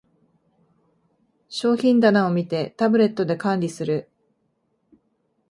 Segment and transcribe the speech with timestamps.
[1.47, 4.09] 商品棚を見て、タブレットで管理する